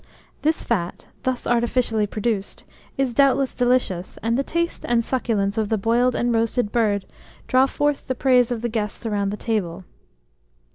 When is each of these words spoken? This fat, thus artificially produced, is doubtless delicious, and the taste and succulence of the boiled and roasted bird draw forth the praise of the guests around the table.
This 0.41 0.63
fat, 0.63 1.05
thus 1.21 1.45
artificially 1.45 2.07
produced, 2.07 2.63
is 2.97 3.13
doubtless 3.13 3.53
delicious, 3.53 4.17
and 4.23 4.35
the 4.35 4.41
taste 4.43 4.83
and 4.87 5.05
succulence 5.05 5.59
of 5.59 5.69
the 5.69 5.77
boiled 5.77 6.15
and 6.15 6.33
roasted 6.33 6.71
bird 6.71 7.05
draw 7.45 7.67
forth 7.67 8.07
the 8.07 8.15
praise 8.15 8.49
of 8.51 8.63
the 8.63 8.67
guests 8.69 9.05
around 9.05 9.29
the 9.29 9.37
table. 9.37 9.83